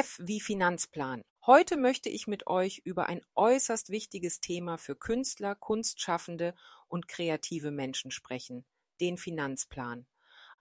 [0.00, 1.22] F wie Finanzplan.
[1.44, 6.54] Heute möchte ich mit euch über ein äußerst wichtiges Thema für Künstler, Kunstschaffende
[6.86, 8.64] und kreative Menschen sprechen,
[9.00, 10.06] den Finanzplan.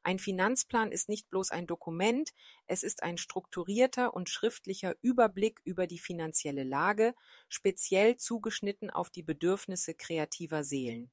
[0.02, 2.34] Ein Finanzplan ist nicht bloß ein Dokument,
[2.66, 7.14] es ist ein strukturierter und schriftlicher Überblick über die finanzielle Lage,
[7.48, 11.12] speziell zugeschnitten auf die Bedürfnisse kreativer Seelen.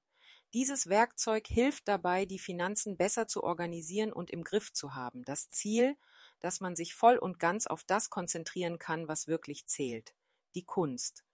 [0.55, 5.25] Dieses Werkzeug hilft dabei, die Finanzen besser zu organisieren und im Griff zu haben.
[5.25, 5.97] Das Ziel,
[6.45, 10.15] dass man sich voll und ganz auf das konzentrieren kann, was wirklich zählt,
[10.55, 11.25] die Kunst.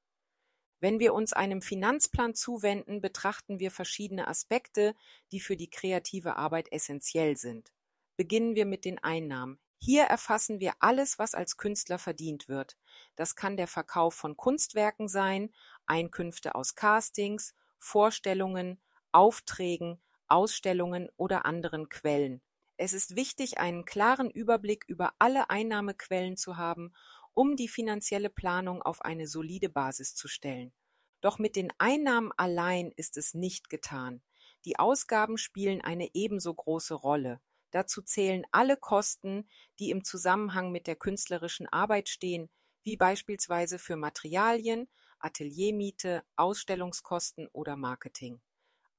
[0.78, 4.94] Wenn wir uns einem Finanzplan zuwenden, betrachten wir verschiedene Aspekte,
[5.32, 7.72] die für die kreative Arbeit essentiell sind.
[8.16, 9.58] Beginnen wir mit den Einnahmen.
[9.78, 12.78] Hier erfassen wir alles, was als Künstler verdient wird.
[13.16, 15.52] Das kann der Verkauf von Kunstwerken sein,
[15.86, 22.42] Einkünfte aus Castings, Vorstellungen, Aufträgen, Ausstellungen oder anderen Quellen.
[22.82, 26.94] Es ist wichtig, einen klaren Überblick über alle Einnahmequellen zu haben,
[27.34, 30.72] um die finanzielle Planung auf eine solide Basis zu stellen.
[31.20, 34.22] Doch mit den Einnahmen allein ist es nicht getan.
[34.64, 37.42] Die Ausgaben spielen eine ebenso große Rolle.
[37.70, 39.46] Dazu zählen alle Kosten,
[39.78, 42.48] die im Zusammenhang mit der künstlerischen Arbeit stehen,
[42.82, 48.40] wie beispielsweise für Materialien, Ateliermiete, Ausstellungskosten oder Marketing.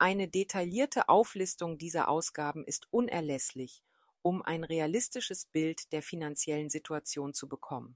[0.02, 3.84] Eine detaillierte Auflistung dieser Ausgaben ist unerlässlich,
[4.24, 7.96] um ein realistisches Bild der finanziellen Situation zu bekommen.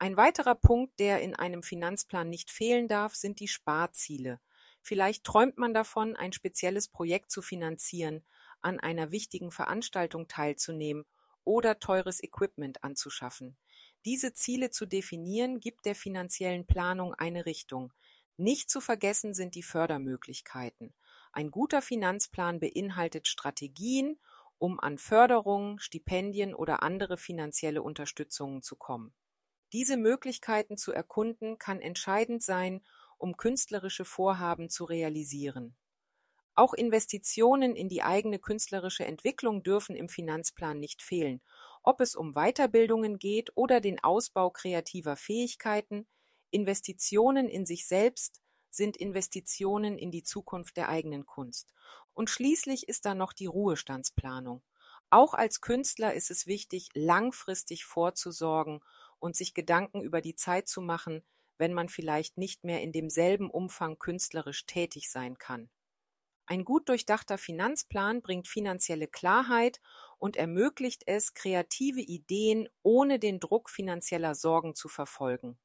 [0.00, 4.40] Ein weiterer Punkt, der in einem Finanzplan nicht fehlen darf, sind die Sparziele.
[4.82, 8.24] Vielleicht träumt man davon, ein spezielles Projekt zu finanzieren,
[8.60, 11.04] an einer wichtigen Veranstaltung teilzunehmen
[11.44, 13.56] oder teures Equipment anzuschaffen.
[14.04, 17.92] Diese Ziele zu definieren, gibt der finanziellen Planung eine Richtung.
[18.36, 20.92] Nicht zu vergessen sind die Fördermöglichkeiten.
[21.36, 24.18] Ein guter Finanzplan beinhaltet Strategien,
[24.56, 29.12] um an Förderungen, Stipendien oder andere finanzielle Unterstützungen zu kommen.
[29.74, 32.82] Diese Möglichkeiten zu erkunden kann entscheidend sein,
[33.18, 35.76] um künstlerische Vorhaben zu realisieren.
[36.54, 41.42] Auch Investitionen in die eigene künstlerische Entwicklung dürfen im Finanzplan nicht fehlen,
[41.82, 46.06] ob es um Weiterbildungen geht oder den Ausbau kreativer Fähigkeiten,
[46.50, 48.40] Investitionen in sich selbst,
[48.76, 51.72] sind Investitionen in die Zukunft der eigenen Kunst.
[52.14, 54.62] Und schließlich ist da noch die Ruhestandsplanung.
[55.10, 58.80] Auch als Künstler ist es wichtig, langfristig vorzusorgen
[59.18, 61.24] und sich Gedanken über die Zeit zu machen,
[61.58, 65.70] wenn man vielleicht nicht mehr in demselben Umfang künstlerisch tätig sein kann.
[66.48, 69.80] Ein gut durchdachter Finanzplan bringt finanzielle Klarheit
[70.18, 75.58] und ermöglicht es, kreative Ideen ohne den Druck finanzieller Sorgen zu verfolgen.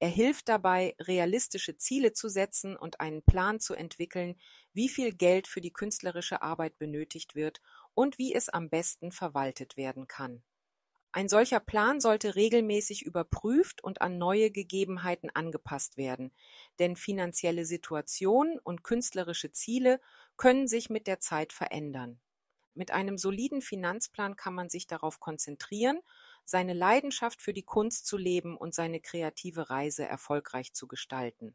[0.00, 4.40] Er hilft dabei, realistische Ziele zu setzen und einen Plan zu entwickeln,
[4.72, 7.60] wie viel Geld für die künstlerische Arbeit benötigt wird
[7.92, 10.42] und wie es am besten verwaltet werden kann.
[11.12, 16.32] Ein solcher Plan sollte regelmäßig überprüft und an neue Gegebenheiten angepasst werden,
[16.78, 20.00] denn finanzielle Situationen und künstlerische Ziele
[20.38, 22.20] können sich mit der Zeit verändern.
[22.74, 26.00] Mit einem soliden Finanzplan kann man sich darauf konzentrieren,
[26.44, 31.54] seine Leidenschaft für die Kunst zu leben und seine kreative Reise erfolgreich zu gestalten.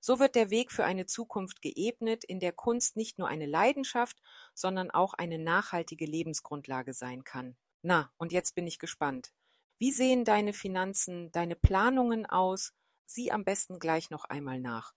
[0.00, 4.22] So wird der Weg für eine Zukunft geebnet, in der Kunst nicht nur eine Leidenschaft,
[4.54, 7.56] sondern auch eine nachhaltige Lebensgrundlage sein kann.
[7.82, 9.32] Na, und jetzt bin ich gespannt.
[9.78, 12.72] Wie sehen deine Finanzen, deine Planungen aus?
[13.04, 14.94] Sieh am besten gleich noch einmal nach.